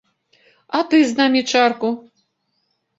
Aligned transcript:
А 0.79 0.81
ты 0.95 1.03
з 1.13 1.17
намі 1.21 1.41
чарку? 1.55 1.95